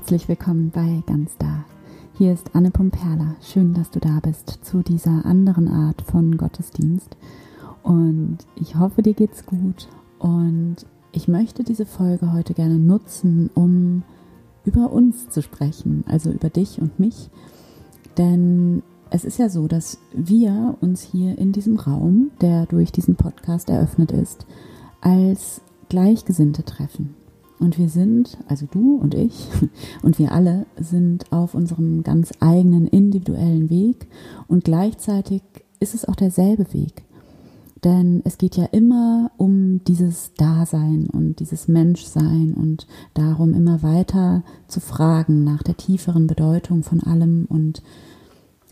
[0.00, 1.66] Herzlich willkommen bei Ganz Da.
[2.16, 3.36] Hier ist Anne Pumperla.
[3.42, 7.18] Schön, dass du da bist zu dieser anderen Art von Gottesdienst.
[7.82, 9.88] Und ich hoffe, dir geht's gut.
[10.18, 10.76] Und
[11.12, 14.02] ich möchte diese Folge heute gerne nutzen, um
[14.64, 17.28] über uns zu sprechen, also über dich und mich.
[18.16, 23.16] Denn es ist ja so, dass wir uns hier in diesem Raum, der durch diesen
[23.16, 24.46] Podcast eröffnet ist,
[25.02, 25.60] als
[25.90, 27.19] Gleichgesinnte treffen.
[27.60, 29.48] Und wir sind, also du und ich
[30.02, 34.08] und wir alle sind auf unserem ganz eigenen individuellen Weg
[34.48, 35.42] und gleichzeitig
[35.78, 37.04] ist es auch derselbe Weg.
[37.84, 44.42] Denn es geht ja immer um dieses Dasein und dieses Menschsein und darum, immer weiter
[44.68, 47.82] zu fragen nach der tieferen Bedeutung von allem und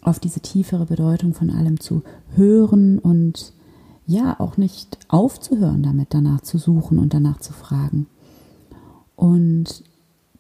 [0.03, 2.03] auf diese tiefere Bedeutung von allem zu
[2.35, 3.53] hören und
[4.07, 8.07] ja, auch nicht aufzuhören damit, danach zu suchen und danach zu fragen.
[9.19, 9.85] Und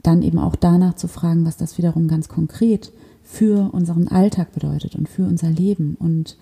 [0.03, 4.97] dann eben auch danach zu fragen, was das wiederum ganz konkret für unseren Alltag bedeutet
[4.97, 6.39] und für unser Leben und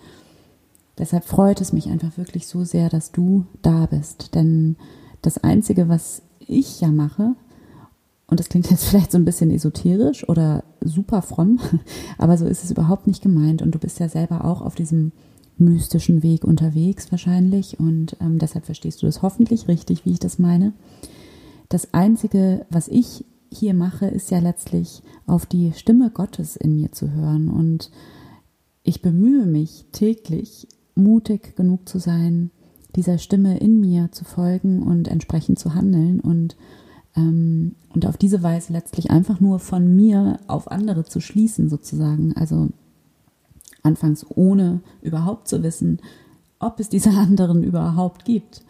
[0.97, 4.33] Deshalb freut es mich einfach wirklich so sehr, dass du da bist.
[4.33, 4.77] Denn
[5.21, 7.35] das Einzige, was ich ja mache,
[8.25, 11.59] und das klingt jetzt vielleicht so ein bisschen esoterisch oder super fromm,
[12.17, 13.61] aber so ist es überhaupt nicht gemeint.
[13.61, 15.11] Und du bist ja selber auch auf diesem
[15.59, 17.79] mystischen Weg unterwegs wahrscheinlich.
[17.79, 20.73] Und ähm, deshalb verstehst du das hoffentlich richtig, wie ich das meine.
[21.69, 26.91] Das Einzige, was ich hier mache, ist ja letztlich auf die Stimme Gottes in mir
[26.91, 27.49] zu hören.
[27.49, 27.91] Und
[28.83, 32.51] ich bemühe mich täglich mutig genug zu sein,
[32.95, 36.55] dieser Stimme in mir zu folgen und entsprechend zu handeln und,
[37.15, 42.35] ähm, und auf diese Weise letztlich einfach nur von mir auf andere zu schließen, sozusagen.
[42.35, 42.69] Also
[43.83, 45.99] anfangs ohne überhaupt zu wissen,
[46.59, 48.63] ob es diese anderen überhaupt gibt.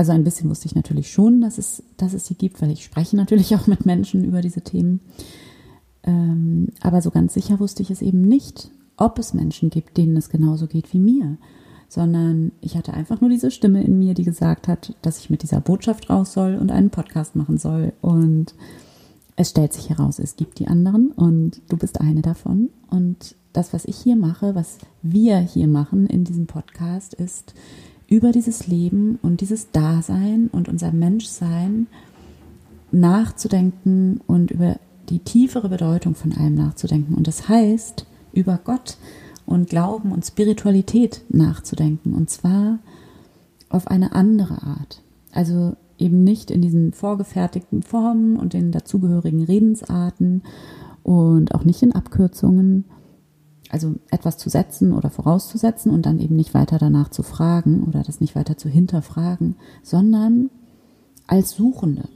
[0.00, 2.84] Also ein bisschen wusste ich natürlich schon, dass es, dass es sie gibt, weil ich
[2.84, 5.00] spreche natürlich auch mit Menschen über diese Themen.
[6.04, 10.16] Ähm, aber so ganz sicher wusste ich es eben nicht ob es Menschen gibt, denen
[10.16, 11.38] es genauso geht wie mir,
[11.88, 15.42] sondern ich hatte einfach nur diese Stimme in mir, die gesagt hat, dass ich mit
[15.42, 17.94] dieser Botschaft raus soll und einen Podcast machen soll.
[18.02, 18.54] Und
[19.36, 22.68] es stellt sich heraus, es gibt die anderen und du bist eine davon.
[22.90, 27.54] Und das, was ich hier mache, was wir hier machen in diesem Podcast, ist
[28.10, 31.86] über dieses Leben und dieses Dasein und unser Menschsein
[32.90, 34.76] nachzudenken und über
[35.08, 37.14] die tiefere Bedeutung von allem nachzudenken.
[37.14, 38.98] Und das heißt, über Gott
[39.46, 42.14] und Glauben und Spiritualität nachzudenken.
[42.14, 42.80] Und zwar
[43.68, 45.02] auf eine andere Art.
[45.32, 50.42] Also eben nicht in diesen vorgefertigten Formen und den dazugehörigen Redensarten
[51.04, 52.84] und auch nicht in Abkürzungen.
[53.70, 58.02] Also etwas zu setzen oder vorauszusetzen und dann eben nicht weiter danach zu fragen oder
[58.02, 60.50] das nicht weiter zu hinterfragen, sondern
[61.26, 62.08] als Suchende.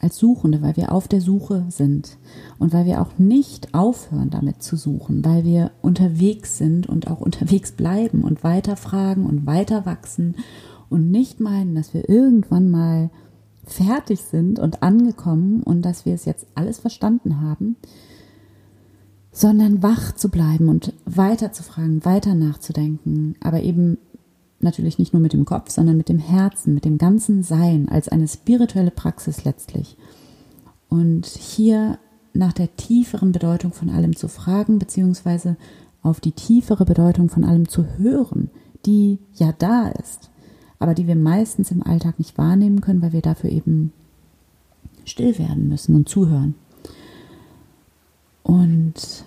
[0.00, 2.16] Als Suchende, weil wir auf der Suche sind
[2.58, 7.20] und weil wir auch nicht aufhören damit zu suchen, weil wir unterwegs sind und auch
[7.20, 10.36] unterwegs bleiben und weiter fragen und weiter wachsen
[10.88, 13.10] und nicht meinen, dass wir irgendwann mal
[13.64, 17.76] fertig sind und angekommen und dass wir es jetzt alles verstanden haben,
[19.32, 23.98] sondern wach zu bleiben und weiter zu fragen, weiter nachzudenken, aber eben
[24.60, 28.08] natürlich nicht nur mit dem Kopf, sondern mit dem Herzen, mit dem ganzen Sein, als
[28.08, 29.96] eine spirituelle Praxis letztlich.
[30.88, 31.98] Und hier
[32.34, 35.56] nach der tieferen Bedeutung von allem zu fragen, beziehungsweise
[36.02, 38.50] auf die tiefere Bedeutung von allem zu hören,
[38.86, 40.30] die ja da ist,
[40.78, 43.92] aber die wir meistens im Alltag nicht wahrnehmen können, weil wir dafür eben
[45.04, 46.54] still werden müssen und zuhören.
[48.50, 49.24] Und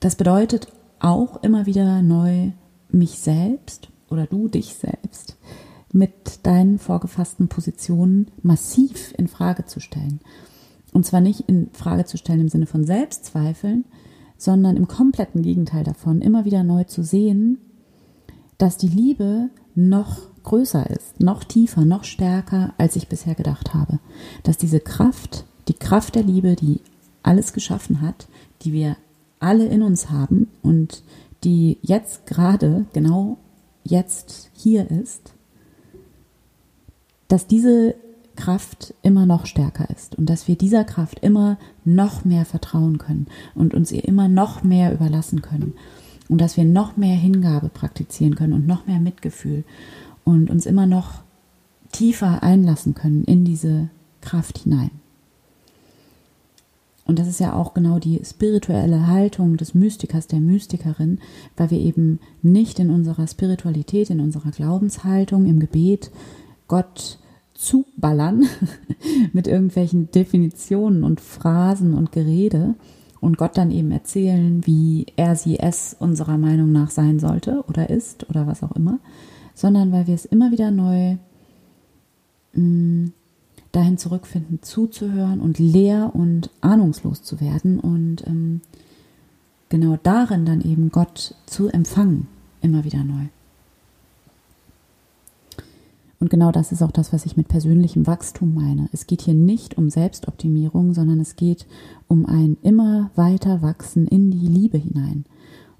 [0.00, 2.50] das bedeutet auch immer wieder neu
[2.90, 5.38] mich selbst oder du dich selbst
[5.94, 10.20] mit deinen vorgefassten Positionen massiv in Frage zu stellen.
[10.92, 13.86] Und zwar nicht in Frage zu stellen im Sinne von Selbstzweifeln,
[14.36, 17.56] sondern im kompletten Gegenteil davon, immer wieder neu zu sehen,
[18.58, 24.00] dass die Liebe noch größer ist, noch tiefer, noch stärker, als ich bisher gedacht habe.
[24.42, 26.80] Dass diese Kraft, die Kraft der Liebe, die
[27.22, 28.26] alles geschaffen hat,
[28.62, 28.96] die wir
[29.40, 31.02] alle in uns haben und
[31.42, 33.38] die jetzt gerade, genau
[33.84, 35.34] jetzt hier ist,
[37.28, 37.94] dass diese
[38.36, 43.26] Kraft immer noch stärker ist und dass wir dieser Kraft immer noch mehr vertrauen können
[43.54, 45.74] und uns ihr immer noch mehr überlassen können
[46.28, 49.64] und dass wir noch mehr Hingabe praktizieren können und noch mehr Mitgefühl
[50.24, 51.22] und uns immer noch
[51.92, 53.88] tiefer einlassen können in diese
[54.20, 54.90] Kraft hinein.
[57.06, 61.18] Und das ist ja auch genau die spirituelle Haltung des Mystikers, der Mystikerin,
[61.56, 66.10] weil wir eben nicht in unserer Spiritualität, in unserer Glaubenshaltung, im Gebet
[66.66, 67.18] Gott
[67.52, 68.44] zuballern
[69.32, 72.74] mit irgendwelchen Definitionen und Phrasen und Gerede
[73.20, 77.90] und Gott dann eben erzählen, wie er sie es unserer Meinung nach sein sollte oder
[77.90, 78.98] ist oder was auch immer,
[79.54, 81.16] sondern weil wir es immer wieder neu
[82.54, 83.12] mh, mm,
[83.74, 88.60] dahin zurückfinden, zuzuhören und leer und ahnungslos zu werden und ähm,
[89.68, 92.28] genau darin dann eben Gott zu empfangen,
[92.60, 93.26] immer wieder neu.
[96.20, 98.88] Und genau das ist auch das, was ich mit persönlichem Wachstum meine.
[98.92, 101.66] Es geht hier nicht um Selbstoptimierung, sondern es geht
[102.08, 105.26] um ein immer weiter Wachsen in die Liebe hinein.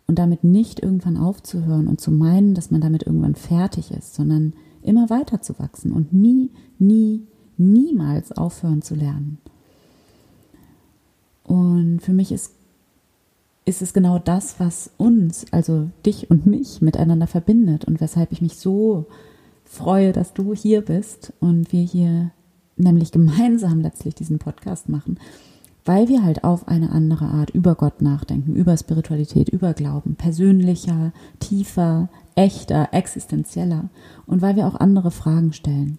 [0.07, 4.53] Und damit nicht irgendwann aufzuhören und zu meinen, dass man damit irgendwann fertig ist, sondern
[4.83, 7.23] immer weiter zu wachsen und nie, nie,
[7.57, 9.39] niemals aufhören zu lernen.
[11.45, 12.53] Und für mich ist,
[13.65, 18.41] ist es genau das, was uns, also dich und mich, miteinander verbindet und weshalb ich
[18.41, 19.07] mich so
[19.65, 22.31] freue, dass du hier bist und wir hier
[22.77, 25.19] nämlich gemeinsam letztlich diesen Podcast machen,
[25.85, 31.13] weil wir halt auf eine andere Art über Gott nachdenken, über Spiritualität, über Glauben, persönlicher,
[31.41, 33.91] tiefer, echter, existenzieller
[34.27, 35.99] und weil wir auch andere Fragen stellen.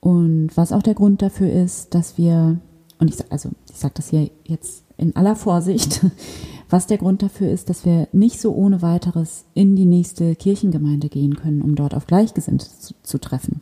[0.00, 2.58] Und was auch der Grund dafür ist, dass wir,
[2.98, 6.04] und ich, also ich sage das hier jetzt in aller Vorsicht,
[6.70, 11.08] was der Grund dafür ist, dass wir nicht so ohne weiteres in die nächste Kirchengemeinde
[11.08, 13.60] gehen können, um dort auf Gleichgesinnte zu, zu treffen.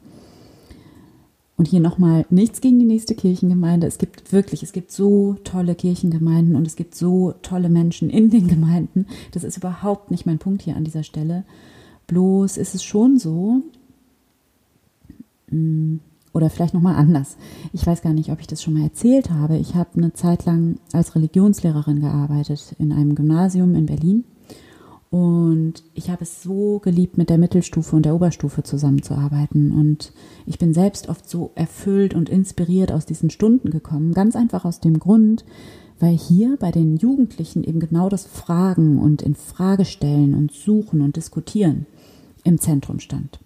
[1.56, 3.88] Und hier nochmal nichts gegen die nächste Kirchengemeinde.
[3.88, 8.30] Es gibt wirklich, es gibt so tolle Kirchengemeinden und es gibt so tolle Menschen in
[8.30, 9.06] den Gemeinden.
[9.32, 11.42] Das ist überhaupt nicht mein Punkt hier an dieser Stelle.
[12.06, 13.62] Bloß ist es schon so,
[15.48, 15.98] hm,
[16.38, 17.36] oder vielleicht nochmal anders.
[17.72, 19.58] Ich weiß gar nicht, ob ich das schon mal erzählt habe.
[19.58, 24.24] Ich habe eine Zeit lang als Religionslehrerin gearbeitet in einem Gymnasium in Berlin.
[25.10, 29.72] Und ich habe es so geliebt, mit der Mittelstufe und der Oberstufe zusammenzuarbeiten.
[29.72, 30.12] Und
[30.46, 34.14] ich bin selbst oft so erfüllt und inspiriert aus diesen Stunden gekommen.
[34.14, 35.44] Ganz einfach aus dem Grund,
[35.98, 41.00] weil hier bei den Jugendlichen eben genau das Fragen und in Frage stellen und suchen
[41.00, 41.86] und diskutieren
[42.44, 43.40] im Zentrum stand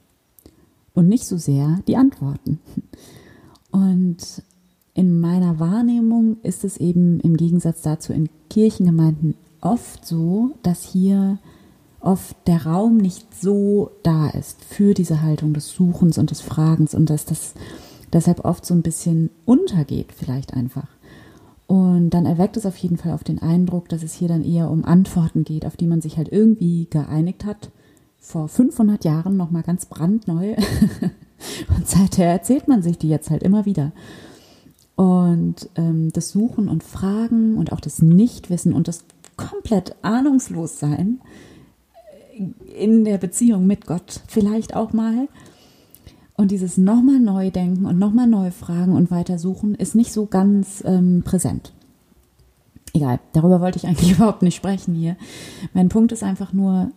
[0.94, 2.60] und nicht so sehr die Antworten.
[3.70, 4.42] Und
[4.94, 11.38] in meiner Wahrnehmung ist es eben im Gegensatz dazu in Kirchengemeinden oft so, dass hier
[12.00, 16.94] oft der Raum nicht so da ist für diese Haltung des Suchens und des Fragens
[16.94, 17.54] und dass das
[18.12, 20.88] deshalb oft so ein bisschen untergeht, vielleicht einfach.
[21.66, 24.70] Und dann erweckt es auf jeden Fall auf den Eindruck, dass es hier dann eher
[24.70, 27.70] um Antworten geht, auf die man sich halt irgendwie geeinigt hat
[28.22, 30.54] vor 500 Jahren noch mal ganz brandneu.
[31.76, 33.92] und seither erzählt man sich die jetzt halt immer wieder.
[34.94, 39.04] Und ähm, das Suchen und Fragen und auch das Nichtwissen und das
[39.36, 41.20] komplett Ahnungslossein
[42.76, 45.28] in der Beziehung mit Gott vielleicht auch mal.
[46.36, 50.26] Und dieses nochmal neu denken und nochmal neu fragen und weiter suchen ist nicht so
[50.26, 51.72] ganz ähm, präsent.
[52.94, 55.16] Egal, darüber wollte ich eigentlich überhaupt nicht sprechen hier.
[55.74, 56.92] Mein Punkt ist einfach nur,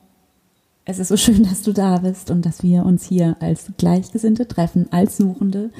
[0.85, 4.47] es ist so schön, dass du da bist und dass wir uns hier als Gleichgesinnte
[4.47, 5.71] treffen, als Suchende.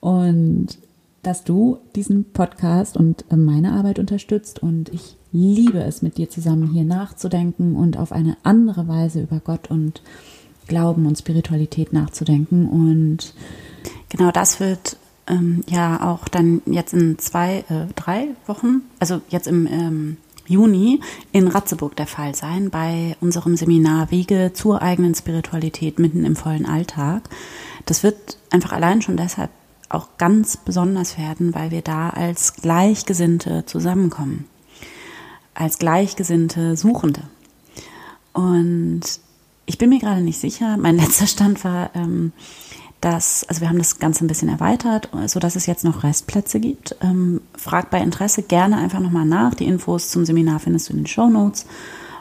[0.00, 0.78] Und
[1.26, 4.62] dass du diesen Podcast und äh, meine Arbeit unterstützt.
[4.62, 9.40] Und ich liebe es, mit dir zusammen hier nachzudenken und auf eine andere Weise über
[9.40, 10.02] Gott und
[10.68, 12.68] Glauben und Spiritualität nachzudenken.
[12.68, 13.34] Und
[14.08, 19.48] genau das wird ähm, ja auch dann jetzt in zwei, äh, drei Wochen, also jetzt
[19.48, 21.00] im ähm, Juni
[21.32, 26.66] in Ratzeburg der Fall sein bei unserem Seminar Wege zur eigenen Spiritualität mitten im vollen
[26.66, 27.28] Alltag.
[27.84, 29.50] Das wird einfach allein schon deshalb
[29.88, 34.46] auch ganz besonders werden, weil wir da als Gleichgesinnte zusammenkommen.
[35.54, 37.22] Als Gleichgesinnte Suchende.
[38.32, 39.02] Und
[39.64, 42.32] ich bin mir gerade nicht sicher, mein letzter Stand war, ähm,
[43.00, 46.60] dass, also wir haben das Ganze ein bisschen erweitert, so dass es jetzt noch Restplätze
[46.60, 46.96] gibt.
[47.02, 49.54] Ähm, frag bei Interesse gerne einfach nochmal nach.
[49.54, 51.66] Die Infos zum Seminar findest du in den Show Notes.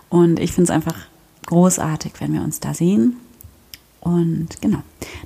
[0.10, 0.98] Und ich finde es einfach
[1.48, 3.17] großartig, wenn wir uns da sehen.
[4.01, 4.79] Und genau,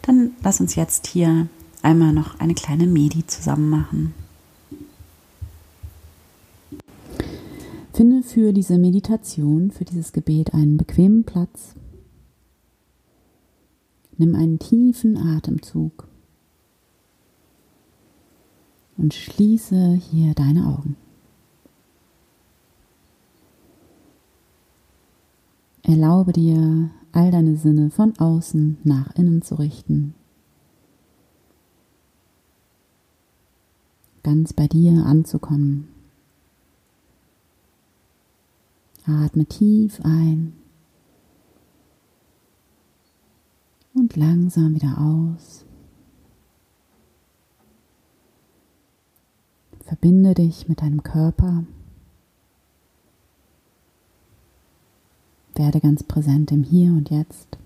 [0.04, 1.48] dann lass uns jetzt hier
[1.82, 4.14] einmal noch eine kleine Medi zusammen machen.
[7.94, 11.76] Finde für diese Meditation, für dieses Gebet einen bequemen Platz
[14.20, 16.06] Nimm einen tiefen Atemzug
[18.98, 20.98] und schließe hier deine Augen.
[25.84, 30.14] Erlaube dir, all deine Sinne von außen nach innen zu richten.
[34.22, 35.88] Ganz bei dir anzukommen.
[39.06, 40.59] Atme tief ein
[44.10, 45.66] und langsam wieder aus.
[49.86, 51.64] Verbinde dich mit deinem Körper.
[55.56, 57.58] Werde ganz präsent im Hier und Jetzt.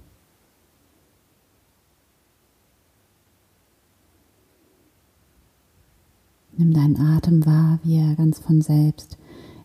[6.57, 9.17] Nimm deinen Atem wahr, wie er ganz von selbst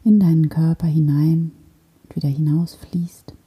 [0.05, 1.53] in deinen Körper hinein
[2.05, 3.38] und wieder hinausfließt.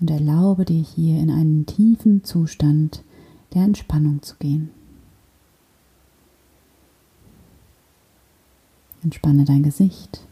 [0.00, 3.04] Und erlaube dir hier in einen tiefen Zustand
[3.52, 4.70] der Entspannung zu gehen.
[9.02, 10.26] Entspanne dein Gesicht,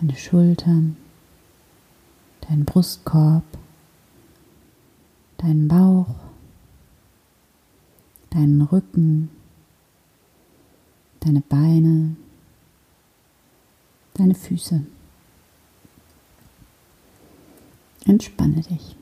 [0.00, 0.96] deine Schultern,
[2.42, 3.44] deinen Brustkorb,
[5.38, 6.14] deinen Bauch,
[8.30, 9.30] deinen Rücken,
[11.20, 12.16] deine Beine,
[14.14, 14.82] deine Füße.
[18.06, 18.96] Entspanne dich.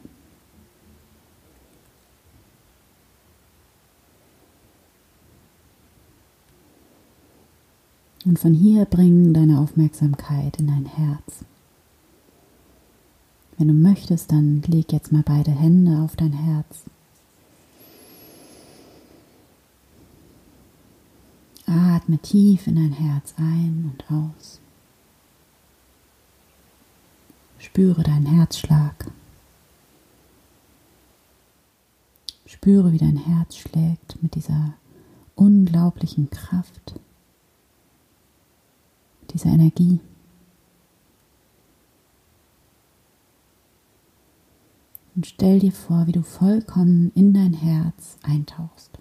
[8.24, 11.44] Und von hier bringen deine Aufmerksamkeit in dein Herz.
[13.56, 16.84] Wenn du möchtest, dann leg jetzt mal beide Hände auf dein Herz.
[21.66, 24.60] Atme tief in dein Herz ein und aus.
[27.68, 29.12] Spüre deinen Herzschlag.
[32.46, 34.72] Spüre, wie dein Herz schlägt mit dieser
[35.34, 36.98] unglaublichen Kraft
[39.30, 40.00] dieser Energie.
[45.14, 48.98] Und stell dir vor, wie du vollkommen in dein Herz eintauchst.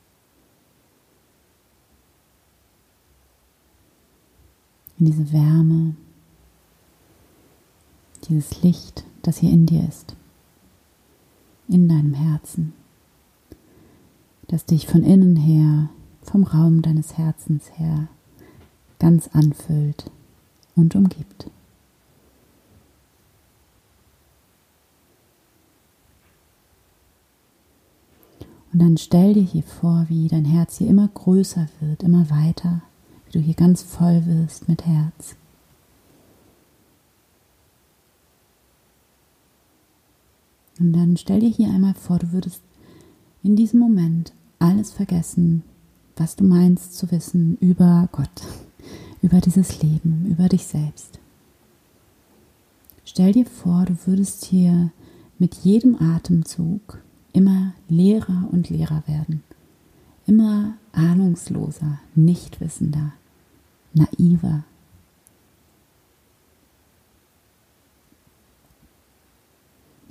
[4.99, 5.95] In diese Wärme,
[8.29, 10.15] dieses Licht, das hier in dir ist,
[11.67, 12.73] in deinem Herzen,
[14.47, 15.89] das dich von innen her,
[16.21, 18.07] vom Raum deines Herzens her
[18.99, 20.09] ganz anfüllt
[20.75, 21.49] und umgibt.
[28.73, 32.81] Und dann stell dir hier vor, wie dein Herz hier immer größer wird, immer weiter,
[33.25, 35.35] wie du hier ganz voll wirst mit Herz.
[40.79, 42.61] Und dann stell dir hier einmal vor, du würdest
[43.43, 45.63] in diesem Moment alles vergessen,
[46.15, 48.41] was du meinst zu wissen über Gott,
[49.21, 51.19] über dieses Leben, über dich selbst.
[53.05, 54.91] Stell dir vor, du würdest hier
[55.39, 56.99] mit jedem Atemzug
[57.33, 59.43] immer leerer und leerer werden,
[60.25, 63.13] immer ahnungsloser, nichtwissender,
[63.93, 64.63] naiver.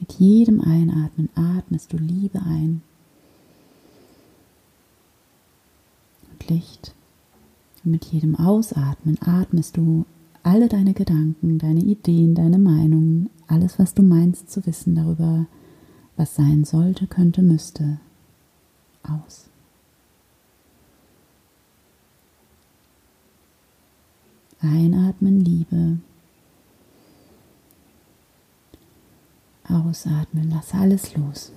[0.06, 2.80] Mit jedem Einatmen atmest du Liebe ein
[6.30, 6.94] und Licht
[7.86, 10.04] mit jedem Ausatmen atmest du
[10.42, 15.46] alle deine Gedanken, deine Ideen, deine Meinungen, alles, was du meinst zu wissen darüber,
[16.16, 17.98] was sein sollte, könnte, müsste,
[19.02, 19.46] aus.
[24.60, 25.98] Einatmen Liebe.
[29.68, 31.52] Ausatmen, lass alles los.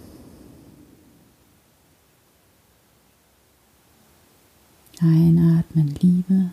[5.01, 6.51] Einatmen Liebe.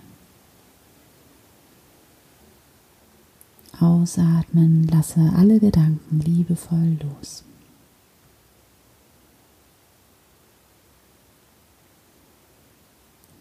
[3.80, 7.42] Ausatmen, lasse alle Gedanken liebevoll los.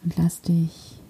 [0.03, 1.01] Und lass dich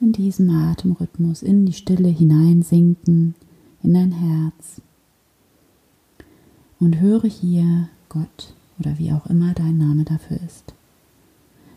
[0.00, 3.34] in diesem Atemrhythmus in die Stille hineinsinken,
[3.82, 4.80] in dein Herz.
[6.82, 10.74] Und höre hier Gott oder wie auch immer dein Name dafür ist.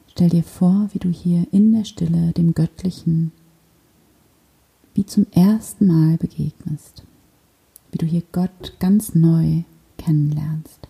[0.08, 3.32] Stell dir vor, wie du hier in der Stille dem Göttlichen
[4.96, 7.04] wie zum ersten Mal begegnest,
[7.92, 9.62] wie du hier Gott ganz neu
[10.00, 10.88] kennenlernst.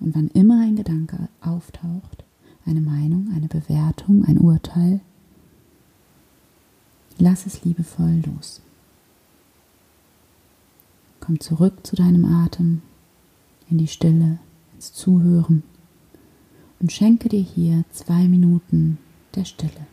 [0.00, 2.24] Und wann immer ein Gedanke auftaucht,
[2.66, 4.98] eine Meinung, eine Bewertung, ein Urteil,
[7.18, 8.62] lass es liebevoll los.
[11.20, 12.82] Komm zurück zu deinem Atem,
[13.68, 14.38] in die Stille,
[14.74, 15.62] ins Zuhören
[16.80, 18.98] und schenke dir hier zwei Minuten
[19.34, 19.86] der Stille.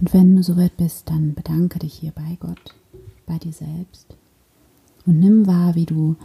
[0.00, 2.74] Und wenn du soweit bist, dann bedanke dich hier bei Gott,
[3.26, 4.16] bei dir selbst
[5.06, 6.16] und nimm wahr, wie du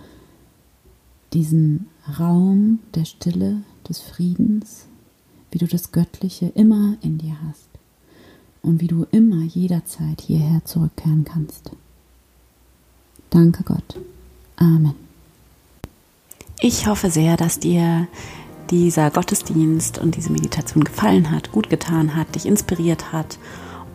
[1.34, 1.88] diesen
[2.19, 4.88] Raum der Stille, des Friedens,
[5.52, 7.69] wie du das Göttliche immer in dir hast
[8.63, 11.71] und wie du immer jederzeit hierher zurückkehren kannst.
[13.30, 14.00] Danke Gott.
[14.56, 14.95] Amen.
[16.62, 18.08] Ich hoffe sehr, dass dir
[18.69, 23.38] dieser Gottesdienst und diese Meditation gefallen hat, gut getan hat, dich inspiriert hat.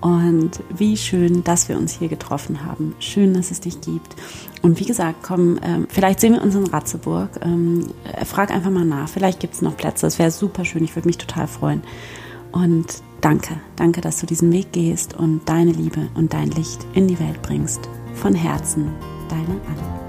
[0.00, 2.94] Und wie schön, dass wir uns hier getroffen haben.
[3.00, 4.16] Schön, dass es dich gibt.
[4.62, 7.28] Und wie gesagt, komm, ähm, vielleicht sehen wir uns in Ratzeburg.
[7.42, 7.87] Ähm,
[8.24, 9.09] frag einfach mal nach.
[9.09, 10.06] Vielleicht gibt es noch Plätze.
[10.06, 10.85] Es wäre super schön.
[10.85, 11.83] Ich würde mich total freuen.
[12.50, 12.87] Und
[13.20, 17.20] danke, danke, dass du diesen Weg gehst und deine Liebe und dein Licht in die
[17.20, 17.80] Welt bringst.
[18.14, 18.92] Von Herzen,
[19.28, 19.99] deine Anne.